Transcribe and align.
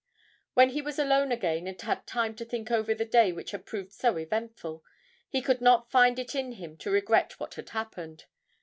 When 0.55 0.71
he 0.71 0.81
was 0.81 0.97
alone 0.97 1.31
again 1.31 1.67
and 1.67 1.79
had 1.79 2.07
time 2.07 2.33
to 2.37 2.43
think 2.43 2.71
over 2.71 2.95
the 2.95 3.05
day 3.05 3.31
which 3.31 3.51
had 3.51 3.67
proved 3.67 3.93
so 3.93 4.17
eventful, 4.17 4.83
he 5.29 5.43
could 5.43 5.61
not 5.61 5.91
find 5.91 6.17
it 6.17 6.33
in 6.33 6.53
him 6.53 6.75
to 6.77 6.89
regret 6.89 7.39
what 7.39 7.53
had 7.53 7.69
happened. 7.69 8.25